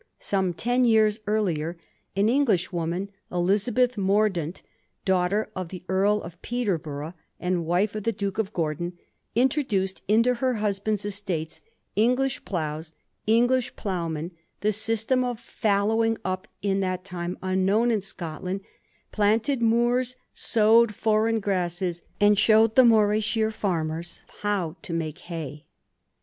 [0.17, 1.77] Some ten years earlier,
[2.15, 4.63] an Englishwoman, Elizabeth Mordaunt,
[5.05, 8.97] daughter of the Earl of Peter borough, and wife of the Duke of Gordon,
[9.35, 11.61] introduced into her husband's estates
[11.95, 12.93] English ploughs,
[13.27, 18.61] English ploughmen, the system of fallowing up to that time unknown in Scotland,
[19.11, 25.67] planted moors, sowed foreign grasses, and showed the Morayshire fiu mers how to make hay.